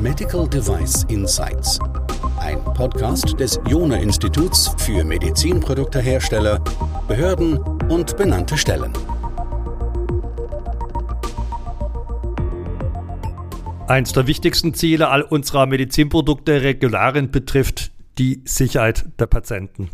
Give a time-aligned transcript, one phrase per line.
[0.00, 1.78] Medical Device Insights.
[2.38, 6.58] Ein Podcast des Jona Instituts für Medizinproduktehersteller,
[7.06, 7.58] Behörden
[7.90, 8.92] und benannte Stellen.
[13.88, 19.90] Eins der wichtigsten Ziele all unserer Medizinprodukte Regularien betrifft die Sicherheit der Patienten.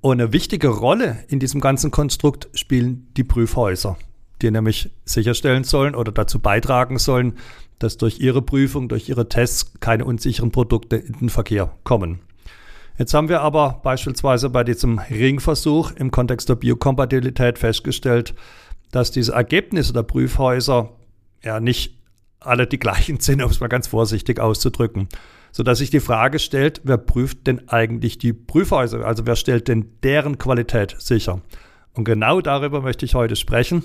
[0.00, 3.96] Und eine wichtige Rolle in diesem ganzen Konstrukt spielen die Prüfhäuser,
[4.42, 7.34] die nämlich sicherstellen sollen oder dazu beitragen sollen,
[7.78, 12.20] dass durch ihre Prüfung, durch ihre Tests keine unsicheren Produkte in den Verkehr kommen.
[12.98, 18.34] Jetzt haben wir aber beispielsweise bei diesem Ringversuch im Kontext der Biokompatibilität festgestellt,
[18.92, 20.90] dass diese Ergebnisse der Prüfhäuser
[21.42, 21.98] ja nicht
[22.38, 25.08] alle die gleichen sind, um es mal ganz vorsichtig auszudrücken
[25.54, 29.06] sodass sich die Frage stellt, wer prüft denn eigentlich die Prüfhäuser?
[29.06, 31.42] Also wer stellt denn deren Qualität sicher?
[31.92, 33.84] Und genau darüber möchte ich heute sprechen.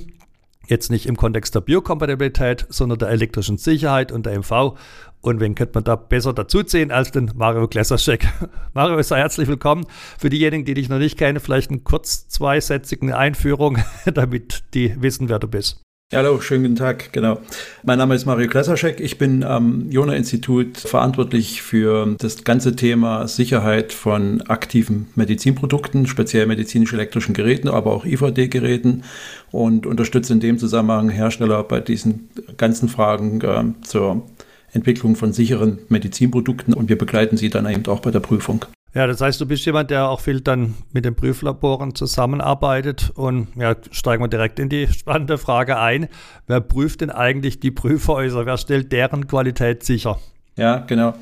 [0.70, 4.78] Jetzt nicht im Kontext der Biokompatibilität, sondern der elektrischen Sicherheit und der MV.
[5.20, 8.28] Und wen könnte man da besser dazuziehen als den Mario Gläserschek?
[8.76, 9.88] Mario, sei herzlich willkommen.
[10.20, 13.80] Für diejenigen, die dich noch nicht kennen, vielleicht eine kurz zweisätzige Einführung,
[14.14, 15.82] damit die wissen, wer du bist.
[16.12, 17.14] Hallo, schönen guten Tag.
[17.14, 17.40] Genau.
[17.84, 19.00] Mein Name ist Mario Klasaschek.
[19.00, 27.36] Ich bin am Jona-Institut verantwortlich für das ganze Thema Sicherheit von aktiven Medizinprodukten, speziell medizinisch-elektrischen
[27.36, 29.04] Geräten, aber auch IVD-Geräten
[29.52, 34.24] und unterstütze in dem Zusammenhang Hersteller bei diesen ganzen Fragen äh, zur
[34.72, 38.66] Entwicklung von sicheren Medizinprodukten und wir begleiten sie dann eben auch bei der Prüfung.
[38.94, 43.12] Ja, das heißt, du bist jemand, der auch viel dann mit den Prüflaboren zusammenarbeitet.
[43.14, 46.08] Und ja, steigen wir direkt in die spannende Frage ein.
[46.48, 48.48] Wer prüft denn eigentlich die Prüfhäuser?
[48.48, 50.20] Wer stellt deren Qualität sicher?
[50.60, 51.14] Ja, genau.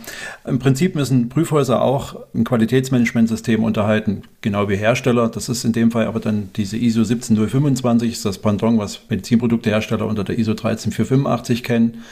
[0.48, 5.28] Im Prinzip müssen Prüfhäuser auch ein Qualitätsmanagementsystem unterhalten, genau wie Hersteller.
[5.28, 10.24] Das ist in dem Fall aber dann diese ISO 17025, das Pendant, was Medizinproduktehersteller unter
[10.24, 12.04] der ISO 13485 kennen.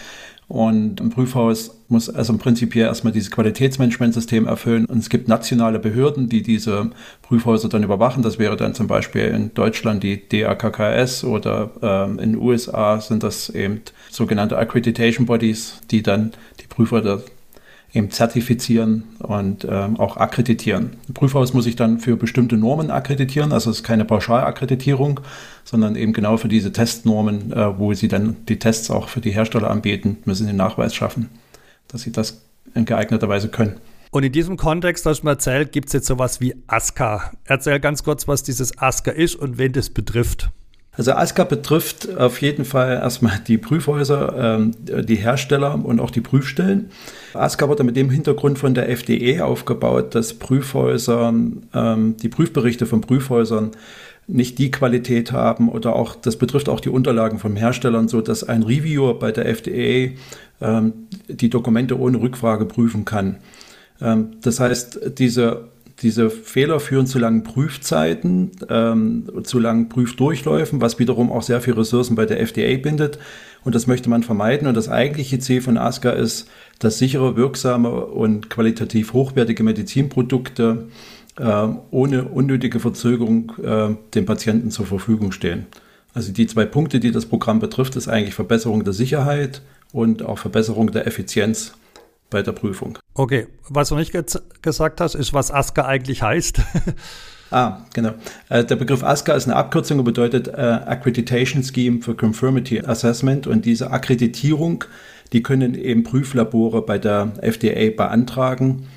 [0.48, 4.86] Und ein Prüfhaus muss also im Prinzip hier erstmal dieses Qualitätsmanagementsystem erfüllen.
[4.86, 6.92] Und es gibt nationale Behörden, die diese
[7.24, 8.22] Prüfhäuser dann überwachen.
[8.22, 13.24] Das wäre dann zum Beispiel in Deutschland die DAKKS oder ähm, in den USA sind
[13.24, 13.81] das eben
[14.12, 17.02] sogenannte Accreditation Bodies, die dann die Prüfer
[17.95, 20.97] eben zertifizieren und ähm, auch akkreditieren.
[21.07, 25.22] Ein Prüfhaus muss sich dann für bestimmte Normen akkreditieren, also es ist keine Pauschalakkreditierung,
[25.63, 29.31] sondern eben genau für diese Testnormen, äh, wo sie dann die Tests auch für die
[29.31, 31.29] Hersteller anbieten, müssen den Nachweis schaffen,
[31.88, 32.41] dass sie das
[32.73, 33.78] in geeigneter Weise können.
[34.12, 37.31] Und in diesem Kontext, hast du mir erzählt, gibt es jetzt sowas wie ASCA.
[37.44, 40.51] Erzähl ganz kurz, was dieses ASCA ist und wen das betrifft.
[40.97, 44.72] Also ASCA betrifft auf jeden Fall erstmal die Prüfhäuser, ähm,
[45.06, 46.89] die Hersteller und auch die Prüfstellen.
[47.33, 51.33] ASCA wurde mit dem Hintergrund von der FDE aufgebaut, dass Prüfhäuser,
[51.73, 53.72] ähm, die Prüfberichte von Prüfhäusern
[54.28, 58.44] nicht die Qualität haben oder auch, das betrifft auch die Unterlagen von Herstellern, so dass
[58.44, 60.13] ein Reviewer bei der FDA
[60.62, 60.94] ähm,
[61.27, 63.38] die Dokumente ohne Rückfrage prüfen kann.
[63.97, 65.69] Das heißt, diese
[66.01, 71.73] diese Fehler führen zu langen Prüfzeiten, ähm, zu langen Prüfdurchläufen, was wiederum auch sehr viel
[71.73, 73.17] Ressourcen bei der FDA bindet.
[73.63, 74.67] Und das möchte man vermeiden.
[74.67, 80.88] Und das eigentliche Ziel von ASCA ist, dass sichere, wirksame und qualitativ hochwertige Medizinprodukte
[81.38, 85.66] äh, ohne unnötige Verzögerung äh, dem Patienten zur Verfügung stehen.
[86.13, 90.39] Also die zwei Punkte, die das Programm betrifft, ist eigentlich Verbesserung der Sicherheit und auch
[90.39, 91.73] Verbesserung der Effizienz
[92.30, 92.97] bei der Prüfung.
[93.13, 94.24] Okay, was du nicht ge
[94.62, 96.62] gesagt hast, ist, was ASCA eigentlich heißt.
[97.52, 98.13] ah, genau.
[98.50, 103.47] Äh, der Begriff ASCA ist eine Abkürzung und bedeutet äh, Accreditation Scheme for Confirmity Assessment
[103.47, 104.84] und diese Akkreditierung,
[105.34, 108.88] die können eben Prüflabore bei der FDA beantragen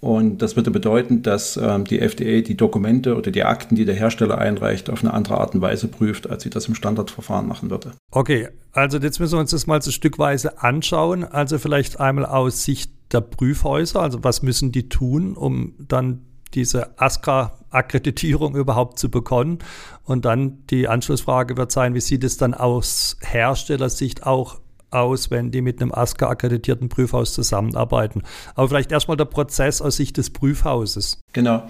[0.00, 3.94] und das würde bedeuten, dass ähm, die FDA die Dokumente oder die Akten, die der
[3.94, 7.70] Hersteller einreicht, auf eine andere Art und Weise prüft, als sie das im Standardverfahren machen
[7.70, 7.92] würde.
[8.10, 11.24] Okay, also jetzt müssen wir uns das mal so stückweise anschauen.
[11.24, 16.22] Also vielleicht einmal aus Sicht der Prüfhäuser, also was müssen die tun, um dann
[16.54, 19.58] diese ASCA-Akkreditierung überhaupt zu bekommen?
[20.04, 25.50] Und dann die Anschlussfrage wird sein, wie sieht es dann aus Herstellersicht auch aus, wenn
[25.50, 28.22] die mit einem ASCA-akkreditierten Prüfhaus zusammenarbeiten.
[28.54, 31.20] Aber vielleicht erstmal der Prozess aus Sicht des Prüfhauses.
[31.32, 31.62] Genau.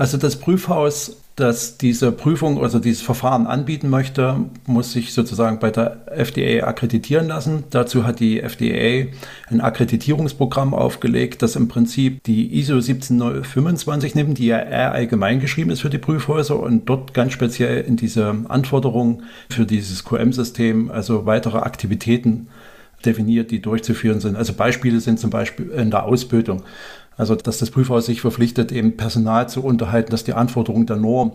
[0.00, 5.70] Also das Prüfhaus, das diese Prüfung, also dieses Verfahren anbieten möchte, muss sich sozusagen bei
[5.70, 7.64] der FDA akkreditieren lassen.
[7.68, 9.10] Dazu hat die FDA
[9.50, 15.68] ein Akkreditierungsprogramm aufgelegt, das im Prinzip die ISO 17025 nimmt, die ja eher allgemein geschrieben
[15.68, 21.26] ist für die Prüfhäuser und dort ganz speziell in diese Anforderungen für dieses QM-System, also
[21.26, 22.48] weitere Aktivitäten
[23.04, 24.36] definiert, die durchzuführen sind.
[24.36, 26.62] Also Beispiele sind zum Beispiel in der Ausbildung.
[27.20, 31.32] Also, dass das Prüfhaus sich verpflichtet, eben Personal zu unterhalten, dass die Anforderungen der Norm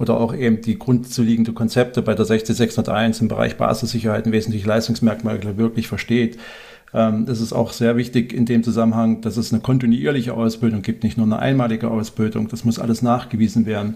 [0.00, 5.56] oder auch eben die grundzuliegende Konzepte bei der 60601 im Bereich Basissicherheit und wesentliche Leistungsmerkmale
[5.56, 6.40] wirklich versteht.
[6.92, 11.04] Ähm, es ist auch sehr wichtig in dem Zusammenhang, dass es eine kontinuierliche Ausbildung gibt,
[11.04, 12.48] nicht nur eine einmalige Ausbildung.
[12.48, 13.94] Das muss alles nachgewiesen werden.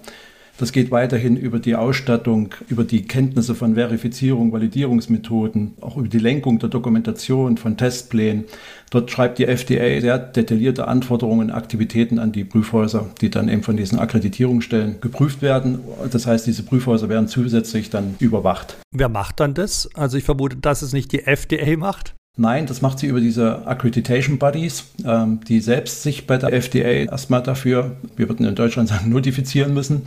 [0.58, 6.18] Das geht weiterhin über die Ausstattung, über die Kenntnisse von Verifizierung, Validierungsmethoden, auch über die
[6.18, 8.44] Lenkung der Dokumentation von Testplänen.
[8.90, 13.62] Dort schreibt die FDA sehr detaillierte Anforderungen und Aktivitäten an die Prüfhäuser, die dann eben
[13.62, 15.80] von diesen Akkreditierungsstellen geprüft werden.
[16.10, 18.76] Das heißt, diese Prüfhäuser werden zusätzlich dann überwacht.
[18.94, 19.88] Wer macht dann das?
[19.94, 22.14] Also ich vermute, dass es nicht die FDA macht.
[22.36, 26.88] Nein, das macht sie über diese Accreditation Bodies, ähm, die selbst sich bei der FDA
[26.88, 30.02] erstmal dafür, wir würden in Deutschland sagen, notifizieren müssen.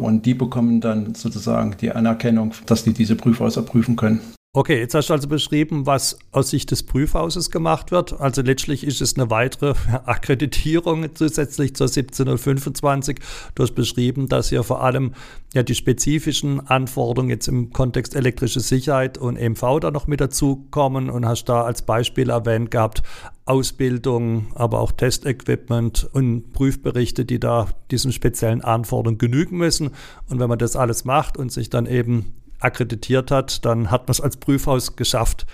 [0.00, 4.20] Und die bekommen dann sozusagen die Anerkennung, dass die diese Prüfhäuser prüfen können.
[4.52, 8.18] Okay, jetzt hast du also beschrieben, was aus Sicht des Prüfhauses gemacht wird.
[8.18, 9.74] Also letztlich ist es eine weitere
[10.06, 13.20] Akkreditierung zusätzlich zur 17025.
[13.54, 15.14] Du hast beschrieben, dass hier vor allem
[15.54, 21.10] ja die spezifischen Anforderungen jetzt im Kontext elektrische Sicherheit und EMV da noch mit dazukommen
[21.10, 23.04] und hast da als Beispiel erwähnt gehabt,
[23.44, 29.90] Ausbildung, aber auch Testequipment und Prüfberichte, die da diesen speziellen Anforderungen genügen müssen.
[30.28, 34.12] Und wenn man das alles macht und sich dann eben akkreditiert hat, dann hat man
[34.12, 35.46] es als Prüfhaus geschafft.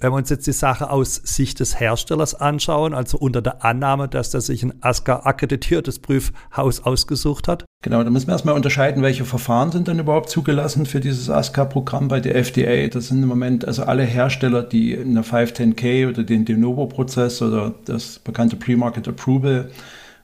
[0.00, 4.08] Wenn wir uns jetzt die Sache aus Sicht des Herstellers anschauen, also unter der Annahme,
[4.08, 7.64] dass der sich ein ASCA-akkreditiertes Prüfhaus ausgesucht hat?
[7.82, 12.08] Genau, da müssen wir erstmal unterscheiden, welche Verfahren sind denn überhaupt zugelassen für dieses ASCA-Programm
[12.08, 12.88] bei der FDA.
[12.88, 17.72] Das sind im Moment also alle Hersteller, die eine 510K oder den De Novo-Prozess oder
[17.84, 19.70] das bekannte Pre-Market Approval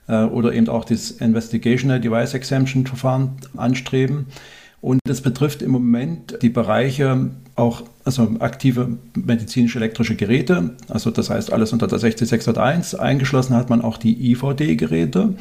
[0.07, 4.27] äh, oder eben auch das Investigational Device Exemption Verfahren anstreben.
[4.81, 11.53] Und das betrifft im Moment die Bereiche auch, also aktive medizinisch-elektrische Geräte, also das heißt
[11.53, 12.95] alles unter der 60601.
[12.95, 15.35] Eingeschlossen hat man auch die IVD-Geräte.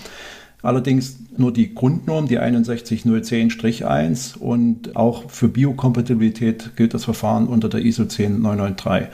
[0.62, 7.80] Allerdings nur die Grundnorm, die 61010-1 und auch für Biokompatibilität gilt das Verfahren unter der
[7.80, 9.08] ISO 10993.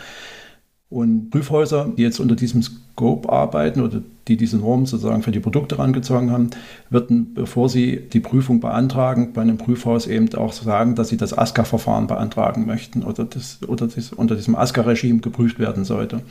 [0.88, 5.40] Und Prüfhäuser, die jetzt unter diesem Scope arbeiten oder die diese Norm sozusagen für die
[5.40, 6.50] Produkte herangezogen haben,
[6.90, 11.36] würden, bevor sie die Prüfung beantragen, bei einem Prüfhaus eben auch sagen, dass sie das
[11.36, 16.22] ASCA-Verfahren beantragen möchten oder das, oder das unter diesem ASCA-Regime geprüft werden sollte.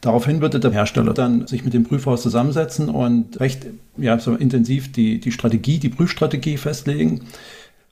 [0.00, 3.66] Daraufhin würde der Hersteller dann sich mit dem Prüfhaus zusammensetzen und recht
[3.96, 7.22] ja, so intensiv die, die Strategie, die Prüfstrategie festlegen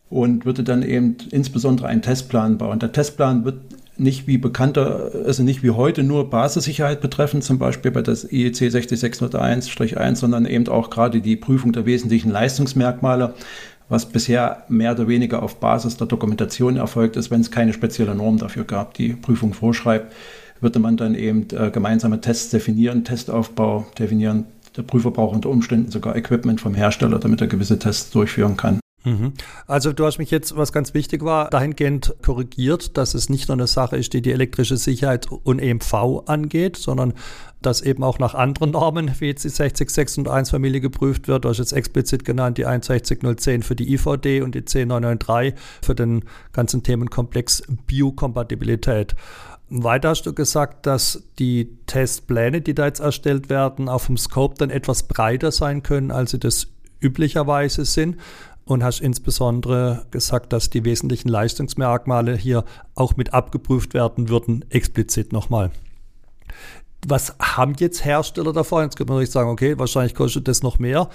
[0.09, 2.79] und würde dann eben insbesondere einen Testplan bauen.
[2.79, 3.61] Der Testplan wird
[3.99, 8.55] nicht wie bekannter, also nicht wie heute nur Basissicherheit betreffen, zum Beispiel bei das IEC
[8.55, 13.35] 60601-1, sondern eben auch gerade die Prüfung der wesentlichen Leistungsmerkmale,
[13.89, 18.15] was bisher mehr oder weniger auf Basis der Dokumentation erfolgt ist, wenn es keine spezielle
[18.15, 20.13] Norm dafür gab, die Prüfung vorschreibt,
[20.61, 24.47] würde man dann eben äh, gemeinsame Tests definieren, Testaufbau definieren.
[24.77, 28.81] Der Prüfer braucht unter Umständen sogar Equipment vom Hersteller, damit er gewisse Tests durchführen kann.
[29.05, 29.33] Mhm.
[29.67, 33.57] Also du hast mich jetzt, was ganz wichtig war, dahingehend korrigiert, dass es nicht nur
[33.57, 37.15] eine Sache ist, die die elektrische Sicherheit und EMV angeht, sondern
[37.63, 41.45] dass eben auch nach anderen Normen, wie jetzt die 60601 Familie geprüft wird.
[41.45, 46.25] Du hast jetzt explizit genannt die 61010 für die IVD und die 10993 für den
[46.53, 49.15] ganzen Themenkomplex Biokompatibilität.
[49.71, 54.55] Weiter hast du gesagt, dass die Testpläne, die da jetzt erstellt werden, auf dem Scope
[54.57, 56.69] dann etwas breiter sein können, als sie das
[57.01, 58.17] üblicherweise sind
[58.69, 65.33] und hast insbesondere gesagt, dass die wesentlichen Leistungsmerkmale hier auch mit abgeprüft werden würden, explizit
[65.33, 65.71] nochmal.
[67.07, 68.83] Was haben jetzt Hersteller davon?
[68.83, 71.09] Jetzt könnte man natürlich sagen, okay, wahrscheinlich kostet das noch mehr,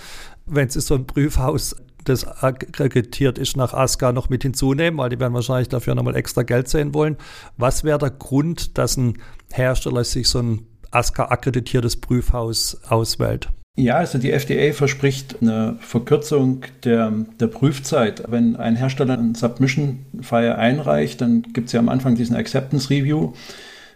[0.45, 5.19] wenn sie so ein Prüfhaus, das akkreditiert ist nach ASCA, noch mit hinzunehmen, weil die
[5.19, 7.17] werden wahrscheinlich dafür nochmal extra Geld sehen wollen.
[7.57, 13.49] Was wäre der Grund, dass ein Hersteller sich so ein ASCA-akkreditiertes Prüfhaus auswählt?
[13.75, 18.23] Ja, also die FDA verspricht eine Verkürzung der, der Prüfzeit.
[18.27, 23.33] Wenn ein Hersteller ein Submission-File einreicht, dann gibt es ja am Anfang diesen Acceptance Review.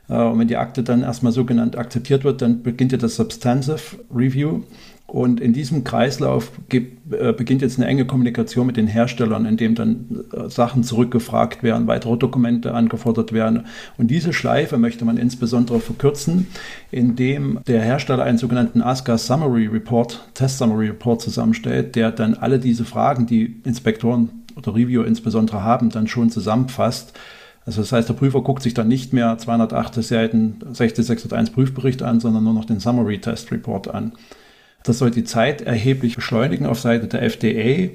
[0.09, 3.17] Äh, und wenn die Akte dann erstmal so genannt akzeptiert wird, dann beginnt ja das
[3.17, 3.79] Substantive
[4.11, 4.63] Review.
[5.07, 9.55] Und in diesem Kreislauf gibt, äh, beginnt jetzt eine enge Kommunikation mit den Herstellern, in
[9.55, 13.67] dem dann äh, Sachen zurückgefragt werden, weitere Dokumente angefordert werden.
[13.97, 16.47] Und diese Schleife möchte man insbesondere verkürzen,
[16.91, 22.59] indem der Hersteller einen sogenannten ASCA Summary Report, Test Summary Report zusammenstellt, der dann alle
[22.59, 27.13] diese Fragen, die Inspektoren oder Reviewer insbesondere haben, dann schon zusammenfasst.
[27.65, 32.19] Also das heißt, der Prüfer guckt sich dann nicht mehr 208 Seiten 60601 Prüfbericht an,
[32.19, 34.11] sondern nur noch den Summary Test Report an.
[34.87, 37.89] Das soll die Zeit erheblich beschleunigen auf Seite der FDA.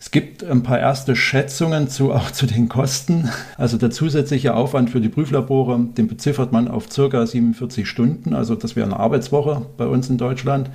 [0.00, 3.30] Es gibt ein paar erste Schätzungen zu, auch zu den Kosten.
[3.56, 8.34] Also der zusätzliche Aufwand für die Prüflabore, den beziffert man auf circa 47 Stunden.
[8.34, 10.68] Also das wäre eine Arbeitswoche bei uns in Deutschland.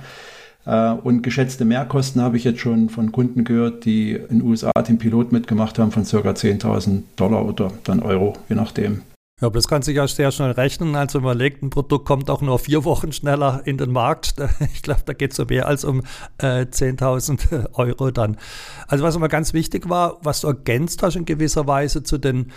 [0.64, 4.72] Äh, und geschätzte Mehrkosten habe ich jetzt schon von Kunden gehört, die in den USA
[4.72, 6.30] den Pilot mitgemacht haben von ca.
[6.30, 9.02] 10.000 Dollar oder dann Euro, je nachdem.
[9.40, 10.96] Ja, aber das kann sich ja sehr schnell rechnen.
[10.96, 14.34] Also überlegt, ein Produkt kommt auch nur vier Wochen schneller in den Markt.
[14.74, 16.02] Ich glaube, da geht es um mehr als um
[16.38, 18.36] äh, 10.000 Euro dann.
[18.86, 22.52] Also was immer ganz wichtig war, was du ergänzt hast in gewisser Weise zu den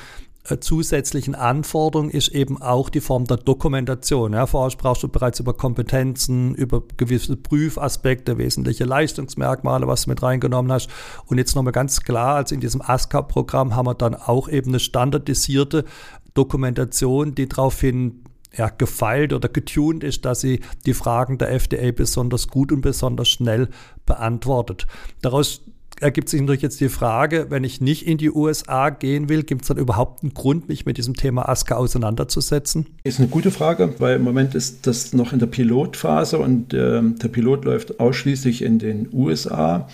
[0.50, 4.33] äh, zusätzlichen Anforderungen ist eben auch die Form der Dokumentation.
[4.33, 10.23] Ja, vorher sprachst du bereits über Kompetenzen, über gewisse Prüfaspekte, wesentliche Leistungsmerkmale, was du mit
[10.23, 10.89] reingenommen hast.
[11.27, 14.79] Und jetzt nochmal ganz klar, also in diesem ASCAP-Programm haben wir dann auch eben eine
[14.79, 15.85] standardisierte
[16.33, 18.23] Dokumentation, die daraufhin
[18.55, 23.29] ja, gefeilt oder getuned ist, dass sie die Fragen der FDA besonders gut und besonders
[23.29, 23.69] schnell
[24.05, 24.88] beantwortet.
[25.21, 25.61] Daraus
[26.01, 29.61] ergibt sich natürlich jetzt die Frage, wenn ich nicht in die USA gehen will, gibt
[29.61, 32.88] es dann überhaupt einen Grund, mich mit diesem Thema ASCA auseinanderzusetzen?
[33.03, 37.01] Ist eine gute Frage, weil im Moment ist das noch in der Pilotphase und äh,
[37.01, 39.88] der Pilot läuft ausschließlich in den USA.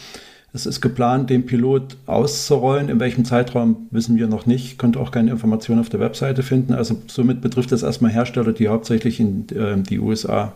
[0.53, 2.89] Es ist geplant, den Pilot auszurollen.
[2.89, 4.77] In welchem Zeitraum wissen wir noch nicht.
[4.77, 6.73] Konnte auch keine Informationen auf der Webseite finden.
[6.73, 10.53] Also somit betrifft es erstmal Hersteller, die hauptsächlich in äh, die USA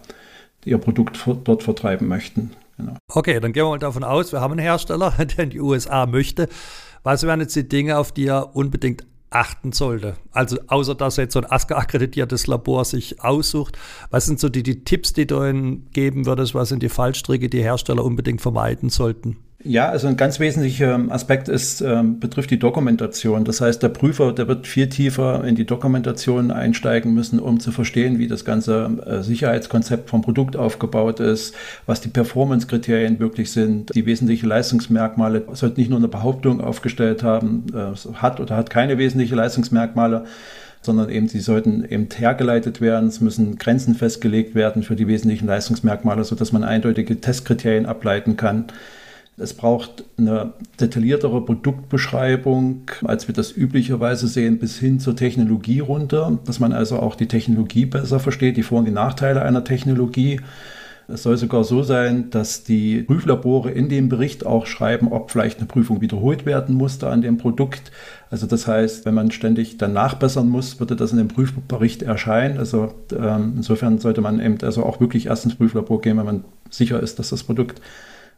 [0.65, 2.51] ihr Produkt dort vertreiben möchten.
[2.77, 2.97] Genau.
[3.11, 6.05] Okay, dann gehen wir mal davon aus, wir haben einen Hersteller, der in die USA
[6.05, 6.47] möchte.
[7.03, 10.15] Was wären jetzt die Dinge, auf die er unbedingt achten sollte?
[10.31, 13.77] Also außer dass er jetzt so ein ASCA-akkreditiertes Labor sich aussucht,
[14.09, 17.49] was sind so die, die Tipps, die du ihnen geben würdest, was sind die Fallstricke,
[17.49, 19.37] die Hersteller unbedingt vermeiden sollten?
[19.63, 23.45] Ja, also ein ganz wesentlicher Aspekt ist, ähm, betrifft die Dokumentation.
[23.45, 27.71] Das heißt, der Prüfer, der wird viel tiefer in die Dokumentation einsteigen müssen, um zu
[27.71, 31.53] verstehen, wie das ganze äh, Sicherheitskonzept vom Produkt aufgebaut ist,
[31.85, 35.43] was die Performance-Kriterien wirklich sind, die wesentlichen Leistungsmerkmale.
[35.51, 40.25] Es sollte nicht nur eine Behauptung aufgestellt haben, äh, hat oder hat keine wesentlichen Leistungsmerkmale,
[40.81, 43.09] sondern eben sie sollten eben hergeleitet werden.
[43.09, 48.65] Es müssen Grenzen festgelegt werden für die wesentlichen Leistungsmerkmale, sodass man eindeutige Testkriterien ableiten kann.
[49.41, 56.37] Es braucht eine detailliertere Produktbeschreibung, als wir das üblicherweise sehen, bis hin zur Technologie runter,
[56.45, 60.39] dass man also auch die Technologie besser versteht, die Vor- und die Nachteile einer Technologie.
[61.07, 65.57] Es soll sogar so sein, dass die Prüflabore in dem Bericht auch schreiben, ob vielleicht
[65.57, 67.91] eine Prüfung wiederholt werden musste an dem Produkt.
[68.29, 72.59] Also das heißt, wenn man ständig dann nachbessern muss, würde das in dem Prüfbericht erscheinen.
[72.59, 76.43] Also ähm, insofern sollte man eben also auch wirklich erst ins Prüflabor gehen, wenn man
[76.69, 77.81] sicher ist, dass das Produkt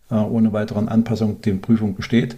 [0.09, 2.37] äh, ohne weiteren Anpassung die Prüfung besteht.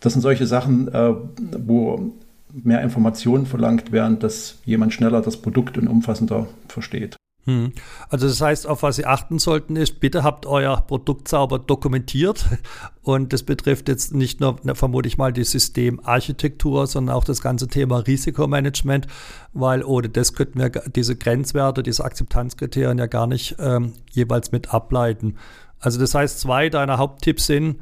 [0.00, 1.14] Das sind solche Sachen, äh,
[1.58, 2.12] wo
[2.52, 7.16] mehr Informationen verlangt werden, dass jemand schneller das Produkt und umfassender versteht.
[7.48, 7.72] Hm.
[8.10, 12.44] Also das heißt, auf was Sie achten sollten, ist, bitte habt euer Produkt sauber dokumentiert.
[13.02, 17.66] Und das betrifft jetzt nicht nur, vermute ich mal, die Systemarchitektur, sondern auch das ganze
[17.66, 19.06] Thema Risikomanagement,
[19.54, 24.74] weil ohne das könnten wir diese Grenzwerte, diese Akzeptanzkriterien ja gar nicht ähm, jeweils mit
[24.74, 25.36] ableiten.
[25.80, 27.80] Also das heißt, zwei deiner Haupttipps sind,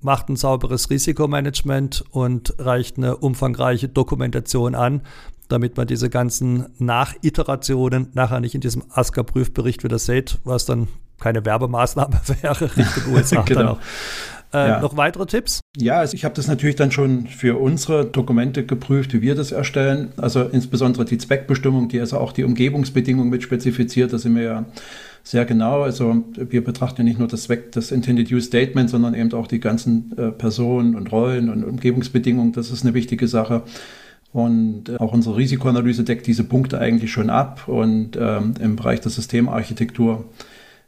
[0.00, 5.02] macht ein sauberes Risikomanagement und reicht eine umfangreiche Dokumentation an,
[5.48, 10.88] damit man diese ganzen Nachiterationen nachher nicht in diesem ASCA-Prüfbericht wieder sieht, was dann
[11.20, 13.42] keine Werbemaßnahme wäre Richtung USA.
[13.42, 13.78] genau.
[14.52, 14.80] Äh, ja.
[14.80, 15.60] Noch weitere Tipps?
[15.76, 19.50] Ja, also ich habe das natürlich dann schon für unsere Dokumente geprüft, wie wir das
[19.50, 20.12] erstellen.
[20.16, 24.12] Also insbesondere die Zweckbestimmung, die also auch die Umgebungsbedingungen mit spezifiziert.
[24.12, 24.64] Da sind wir ja
[25.26, 25.82] sehr genau.
[25.82, 29.58] Also wir betrachten ja nicht nur das das Intended Use Statement, sondern eben auch die
[29.58, 32.52] ganzen äh, Personen und Rollen und Umgebungsbedingungen.
[32.52, 33.62] Das ist eine wichtige Sache.
[34.32, 37.66] Und äh, auch unsere Risikoanalyse deckt diese Punkte eigentlich schon ab.
[37.66, 40.26] Und ähm, im Bereich der Systemarchitektur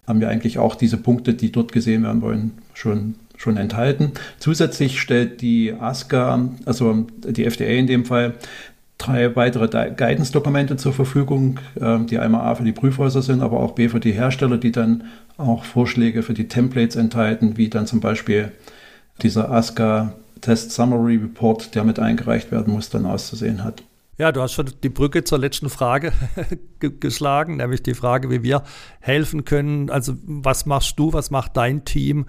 [0.07, 4.13] haben wir eigentlich auch diese Punkte, die dort gesehen werden wollen, schon, schon enthalten.
[4.39, 8.35] Zusätzlich stellt die ASCA, also die FDA in dem Fall,
[8.99, 13.73] drei weitere Guidance-Dokumente zur Verfügung, ähm, die einmal A für die Prüfhäuser sind, aber auch
[13.73, 15.05] B für die Hersteller, die dann
[15.37, 18.53] auch Vorschläge für die Templates enthalten, wie dann zum Beispiel
[19.23, 23.83] dieser ASCA Test Summary Report, der mit eingereicht werden muss, dann auszusehen hat.
[24.19, 26.13] Ja, du hast schon die Brücke zur letzten Frage
[26.81, 28.65] geschlagen, nämlich die Frage, wie wir
[28.99, 29.91] helfen können.
[29.91, 32.27] Also was machst du, was macht dein Team,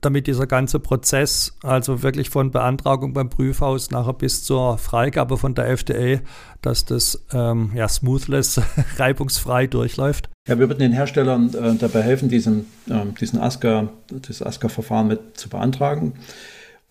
[0.00, 5.54] damit dieser ganze Prozess, also wirklich von Beantragung beim Prüfhaus nachher bis zur Freigabe von
[5.54, 6.20] der FDA,
[6.62, 8.60] dass das ähm, ja, smoothless,
[8.96, 10.30] reibungsfrei durchläuft?
[10.48, 15.36] Ja, wir würden den Herstellern äh, dabei helfen, diesen, äh, diesen ASCA, das ASCA-Verfahren mit
[15.36, 16.14] zu beantragen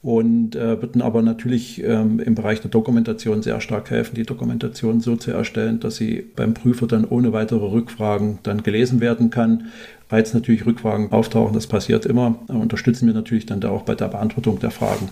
[0.01, 5.01] und äh, würden aber natürlich ähm, im Bereich der Dokumentation sehr stark helfen, die Dokumentation
[5.01, 9.65] so zu erstellen, dass sie beim Prüfer dann ohne weitere Rückfragen dann gelesen werden kann.
[10.09, 14.07] Falls natürlich Rückfragen auftauchen, das passiert immer, unterstützen wir natürlich dann da auch bei der
[14.07, 15.09] Beantwortung der Fragen.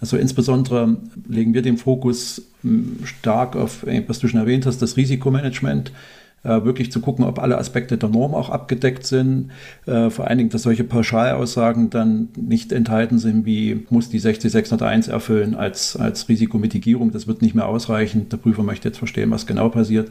[0.00, 0.96] Also insbesondere
[1.28, 5.92] legen wir den Fokus hm, stark auf, was du schon erwähnt hast, das Risikomanagement.
[6.42, 9.50] Äh, wirklich zu gucken, ob alle Aspekte der Norm auch abgedeckt sind.
[9.86, 15.08] Äh, vor allen Dingen, dass solche Pauschalaussagen dann nicht enthalten sind, wie muss die 60601
[15.08, 17.12] erfüllen als, als Risikomitigierung.
[17.12, 18.28] Das wird nicht mehr ausreichen.
[18.28, 20.08] Der Prüfer möchte jetzt verstehen, was genau passiert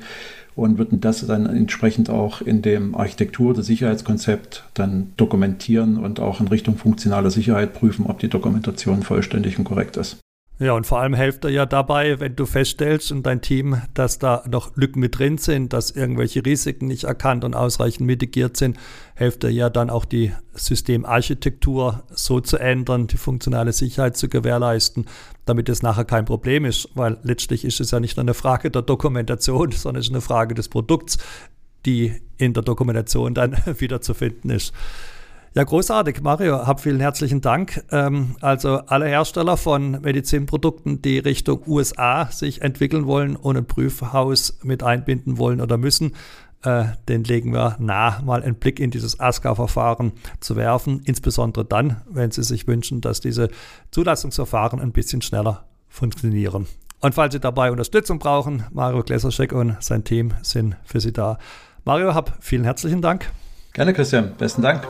[0.55, 6.39] und würden das dann entsprechend auch in dem Architektur- oder Sicherheitskonzept dann dokumentieren und auch
[6.39, 10.19] in Richtung funktionaler Sicherheit prüfen, ob die Dokumentation vollständig und korrekt ist.
[10.61, 14.19] Ja, und vor allem hilft er ja dabei, wenn du feststellst und dein Team, dass
[14.19, 18.77] da noch Lücken mit drin sind, dass irgendwelche Risiken nicht erkannt und ausreichend mitigiert sind,
[19.15, 25.05] hilft er ja dann auch die Systemarchitektur so zu ändern, die funktionale Sicherheit zu gewährleisten,
[25.45, 28.69] damit es nachher kein Problem ist, weil letztlich ist es ja nicht nur eine Frage
[28.69, 31.19] der Dokumentation, sondern es ist eine Frage des Produkts,
[31.85, 34.73] die in der Dokumentation dann wiederzufinden ist.
[35.55, 36.67] Ja, großartig, Mario.
[36.67, 37.83] Hab vielen herzlichen Dank.
[37.91, 44.59] Ähm, also alle Hersteller von Medizinprodukten, die Richtung USA sich entwickeln wollen und ein Prüfhaus
[44.63, 46.13] mit einbinden wollen oder müssen,
[46.63, 51.01] äh, den legen wir nah, mal einen Blick in dieses ASCA-Verfahren zu werfen.
[51.05, 53.49] Insbesondere dann, wenn Sie sich wünschen, dass diese
[53.91, 56.67] Zulassungsverfahren ein bisschen schneller funktionieren.
[57.01, 61.39] Und falls Sie dabei Unterstützung brauchen, Mario Gläserschek und sein Team sind für Sie da.
[61.85, 63.31] Mario, hab vielen herzlichen Dank.
[63.73, 64.35] Gerne, Christian.
[64.37, 64.85] Besten Dank.